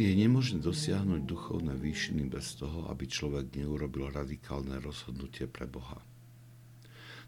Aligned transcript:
Je 0.00 0.16
nemožné 0.16 0.64
dosiahnuť 0.64 1.28
duchovné 1.28 1.76
výšiny 1.76 2.24
bez 2.32 2.56
toho, 2.56 2.88
aby 2.88 3.04
človek 3.04 3.52
neurobil 3.52 4.08
radikálne 4.08 4.80
rozhodnutie 4.80 5.44
pre 5.44 5.68
Boha. 5.68 6.00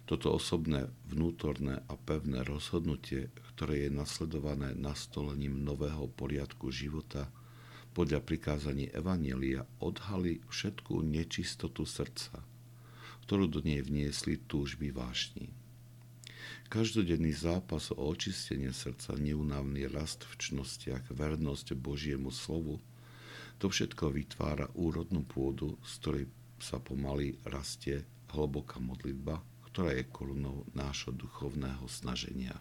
Toto 0.08 0.32
osobné, 0.32 0.88
vnútorné 1.04 1.84
a 1.84 1.94
pevné 2.00 2.40
rozhodnutie, 2.40 3.28
ktoré 3.52 3.84
je 3.84 3.90
nasledované 3.92 4.72
nastolením 4.72 5.60
nového 5.60 6.08
poriadku 6.16 6.72
života 6.72 7.28
podľa 7.92 8.24
prikázaní 8.24 8.88
Evanielia, 8.88 9.68
odhalí 9.84 10.40
všetkú 10.48 11.04
nečistotu 11.04 11.84
srdca, 11.84 12.40
ktorú 13.28 13.52
do 13.52 13.60
nej 13.60 13.84
vniesli 13.84 14.40
túžby 14.48 14.96
vášni. 14.96 15.52
Každodenný 16.68 17.34
zápas 17.34 17.90
o 17.90 17.98
očistenie 18.10 18.70
srdca, 18.70 19.18
neunávny 19.18 19.90
rast 19.90 20.24
v 20.24 20.34
čnostiach, 20.38 21.10
vernosť 21.10 21.74
Božiemu 21.74 22.30
slovu, 22.30 22.78
to 23.58 23.70
všetko 23.70 24.10
vytvára 24.10 24.66
úrodnú 24.74 25.22
pôdu, 25.22 25.78
z 25.86 25.92
ktorej 26.02 26.24
sa 26.58 26.82
pomaly 26.82 27.38
rastie 27.46 28.02
hlboká 28.34 28.82
modlitba, 28.82 29.38
ktorá 29.70 29.94
je 29.94 30.04
korunou 30.08 30.66
nášho 30.74 31.14
duchovného 31.14 31.86
snaženia. 31.86 32.58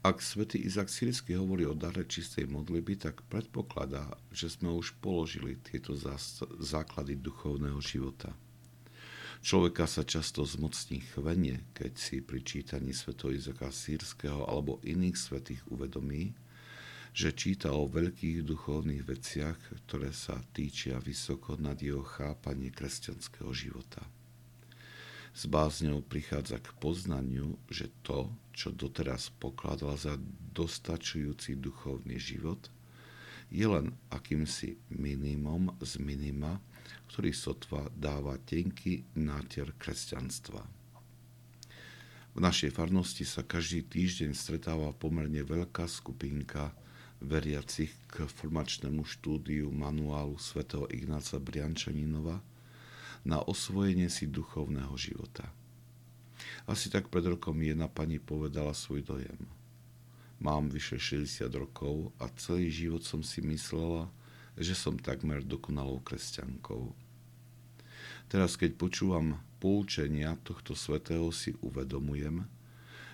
Ak 0.00 0.24
svätý 0.24 0.56
Izak 0.62 0.88
Sirisky 0.88 1.36
hovorí 1.36 1.68
o 1.68 1.76
dare 1.76 2.08
čistej 2.08 2.48
modlitby, 2.48 2.96
tak 2.96 3.20
predpokladá, 3.28 4.08
že 4.32 4.48
sme 4.48 4.72
už 4.72 4.96
položili 5.04 5.60
tieto 5.60 5.92
základy 6.58 7.20
duchovného 7.20 7.78
života– 7.84 8.32
Človeka 9.40 9.88
sa 9.88 10.04
často 10.04 10.44
zmocní 10.44 11.00
chvenie, 11.00 11.64
keď 11.72 11.92
si 11.96 12.20
pri 12.20 12.44
čítaní 12.44 12.92
sveto 12.92 13.32
Sírskeho 13.72 14.44
alebo 14.44 14.84
iných 14.84 15.16
svetých 15.16 15.64
uvedomí, 15.72 16.36
že 17.16 17.32
číta 17.32 17.72
o 17.72 17.88
veľkých 17.88 18.44
duchovných 18.44 19.02
veciach, 19.02 19.58
ktoré 19.88 20.12
sa 20.12 20.38
týčia 20.52 21.00
vysoko 21.00 21.56
nad 21.56 21.80
jeho 21.80 22.04
chápanie 22.04 22.68
kresťanského 22.68 23.50
života. 23.50 24.04
S 25.32 25.48
bázňou 25.48 26.04
prichádza 26.04 26.60
k 26.60 26.76
poznaniu, 26.76 27.56
že 27.72 27.88
to, 28.04 28.28
čo 28.52 28.76
doteraz 28.76 29.32
pokladal 29.40 29.96
za 29.96 30.20
dostačujúci 30.52 31.56
duchovný 31.56 32.20
život, 32.20 32.68
je 33.50 33.66
len 33.66 33.90
akýmsi 34.14 34.78
minimum 34.94 35.74
z 35.82 35.98
minima, 35.98 36.62
ktorý 37.10 37.34
sotva 37.34 37.90
dáva 37.90 38.38
tenký 38.38 39.02
nátier 39.18 39.74
kresťanstva. 39.74 40.62
V 42.30 42.38
našej 42.38 42.70
farnosti 42.70 43.26
sa 43.26 43.42
každý 43.42 43.82
týždeň 43.82 44.30
stretáva 44.38 44.94
pomerne 44.94 45.42
veľká 45.42 45.90
skupinka 45.90 46.70
veriacich 47.18 47.90
k 48.06 48.24
formačnému 48.24 49.02
štúdiu 49.02 49.68
manuálu 49.74 50.38
svätého 50.38 50.86
Ignáca 50.88 51.42
Briančaninova 51.42 52.38
na 53.26 53.42
osvojenie 53.42 54.08
si 54.08 54.30
duchovného 54.30 54.94
života. 54.94 55.50
Asi 56.64 56.88
tak 56.88 57.12
pred 57.12 57.26
rokom 57.26 57.58
jedna 57.60 57.90
pani 57.90 58.16
povedala 58.16 58.72
svoj 58.72 59.04
dojem. 59.04 59.59
Mám 60.40 60.72
vyše 60.72 60.96
60 60.96 61.52
rokov 61.52 62.16
a 62.16 62.32
celý 62.40 62.72
život 62.72 63.04
som 63.04 63.20
si 63.20 63.44
myslela, 63.44 64.08
že 64.56 64.72
som 64.72 64.96
takmer 64.96 65.44
dokonalou 65.44 66.00
kresťankou. 66.00 66.96
Teraz, 68.32 68.56
keď 68.56 68.80
počúvam 68.80 69.36
poučenia 69.60 70.40
tohto 70.40 70.72
svetého, 70.72 71.28
si 71.28 71.52
uvedomujem, 71.60 72.48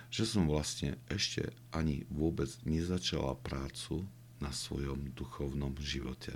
že 0.07 0.23
som 0.23 0.47
vlastne 0.47 0.95
ešte 1.11 1.51
ani 1.75 2.07
vôbec 2.07 2.47
nezačala 2.63 3.35
prácu 3.43 4.07
na 4.39 4.55
svojom 4.55 5.11
duchovnom 5.11 5.75
živote. 5.83 6.31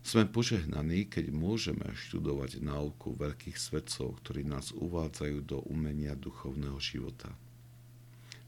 Sme 0.00 0.24
požehnaní, 0.24 1.04
keď 1.04 1.28
môžeme 1.28 1.84
študovať 1.92 2.64
náuku 2.64 3.12
veľkých 3.20 3.60
svetcov, 3.60 4.16
ktorí 4.24 4.48
nás 4.48 4.72
uvádzajú 4.72 5.44
do 5.44 5.60
umenia 5.68 6.16
duchovného 6.16 6.80
života. 6.80 7.28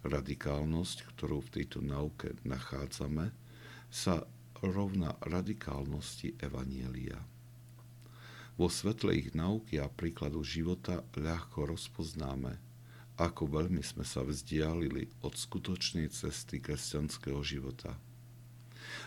Radikálnosť, 0.00 1.04
ktorú 1.12 1.44
v 1.44 1.60
tejto 1.60 1.84
náuke 1.84 2.32
nachádzame, 2.48 3.36
sa 3.92 4.24
rovná 4.64 5.16
radikálnosti 5.24 6.40
Evanielia. 6.40 7.20
Vo 8.60 8.68
svetle 8.68 9.16
ich 9.16 9.32
nauky 9.32 9.80
a 9.80 9.88
príkladu 9.88 10.44
života 10.44 11.00
ľahko 11.16 11.64
rozpoznáme, 11.64 12.60
ako 13.20 13.48
veľmi 13.48 13.80
sme 13.84 14.04
sa 14.04 14.24
vzdialili 14.24 15.08
od 15.24 15.36
skutočnej 15.36 16.08
cesty 16.08 16.60
kresťanského 16.60 17.40
života. 17.44 17.96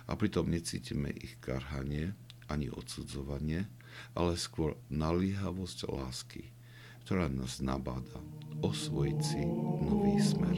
A 0.06 0.14
pritom 0.14 0.50
necítime 0.50 1.10
ich 1.14 1.38
karhanie 1.42 2.14
ani 2.50 2.70
odsudzovanie, 2.70 3.66
ale 4.14 4.38
skôr 4.38 4.78
naliehavosť 4.90 5.90
lásky, 5.90 6.50
ktorá 7.04 7.28
nás 7.28 7.60
nabáda 7.60 8.24
osvojiť 8.64 9.20
si 9.20 9.44
nový 9.84 10.16
smer. 10.24 10.56